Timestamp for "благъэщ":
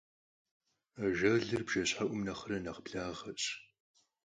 2.85-3.43